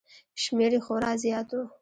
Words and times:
شمېر 0.43 0.71
یې 0.75 0.79
خورا 0.85 1.11
زیات 1.23 1.49
و 1.53 1.59